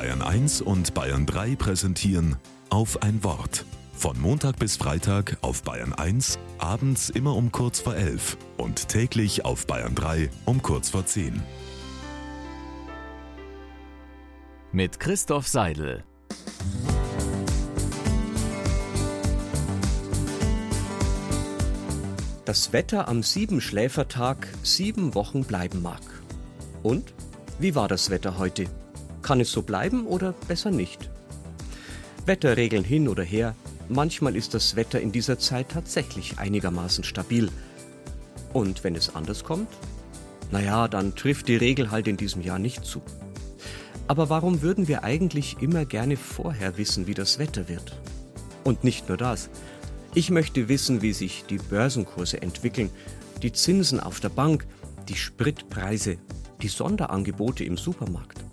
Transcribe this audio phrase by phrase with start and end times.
[0.00, 2.36] Bayern 1 und Bayern 3 präsentieren
[2.70, 3.66] auf ein Wort.
[3.92, 9.44] Von Montag bis Freitag auf Bayern 1, abends immer um kurz vor 11 und täglich
[9.44, 11.42] auf Bayern 3 um kurz vor 10.
[14.72, 16.02] Mit Christoph Seidel.
[22.46, 26.00] Das Wetter am Siebenschläfertag sieben Wochen bleiben mag.
[26.82, 27.12] Und?
[27.58, 28.64] Wie war das Wetter heute?
[29.22, 31.10] Kann es so bleiben oder besser nicht?
[32.26, 33.54] Wetterregeln hin oder her,
[33.88, 37.50] manchmal ist das Wetter in dieser Zeit tatsächlich einigermaßen stabil.
[38.52, 39.68] Und wenn es anders kommt?
[40.50, 43.02] Naja, dann trifft die Regel halt in diesem Jahr nicht zu.
[44.08, 47.96] Aber warum würden wir eigentlich immer gerne vorher wissen, wie das Wetter wird?
[48.64, 49.50] Und nicht nur das.
[50.14, 52.90] Ich möchte wissen, wie sich die Börsenkurse entwickeln,
[53.42, 54.66] die Zinsen auf der Bank,
[55.08, 56.18] die Spritpreise,
[56.60, 58.44] die Sonderangebote im Supermarkt.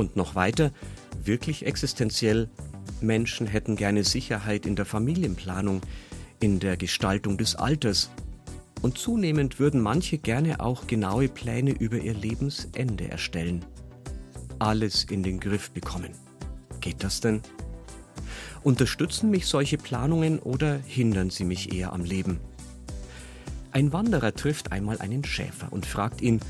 [0.00, 0.72] Und noch weiter,
[1.22, 2.48] wirklich existenziell,
[3.02, 5.82] Menschen hätten gerne Sicherheit in der Familienplanung,
[6.40, 8.08] in der Gestaltung des Alters.
[8.80, 13.62] Und zunehmend würden manche gerne auch genaue Pläne über ihr Lebensende erstellen.
[14.58, 16.12] Alles in den Griff bekommen.
[16.80, 17.42] Geht das denn?
[18.62, 22.40] Unterstützen mich solche Planungen oder hindern sie mich eher am Leben?
[23.72, 26.40] Ein Wanderer trifft einmal einen Schäfer und fragt ihn,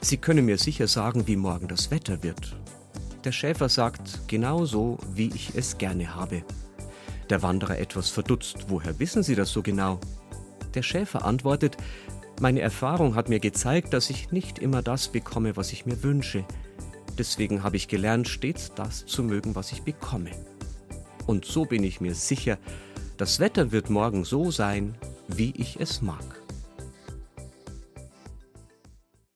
[0.00, 2.56] Sie können mir sicher sagen, wie morgen das Wetter wird.
[3.24, 6.42] Der Schäfer sagt, genau so, wie ich es gerne habe.
[7.30, 10.00] Der Wanderer etwas verdutzt, woher wissen Sie das so genau?
[10.74, 11.76] Der Schäfer antwortet,
[12.40, 16.44] meine Erfahrung hat mir gezeigt, dass ich nicht immer das bekomme, was ich mir wünsche.
[17.16, 20.30] Deswegen habe ich gelernt, stets das zu mögen, was ich bekomme.
[21.26, 22.58] Und so bin ich mir sicher,
[23.18, 24.96] das Wetter wird morgen so sein,
[25.28, 26.41] wie ich es mag.